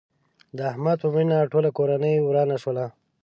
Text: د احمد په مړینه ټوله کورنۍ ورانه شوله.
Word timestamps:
د 0.57 0.59
احمد 0.71 0.97
په 1.01 1.07
مړینه 1.13 1.49
ټوله 1.51 1.69
کورنۍ 1.77 2.15
ورانه 2.21 2.55
شوله. 2.63 2.85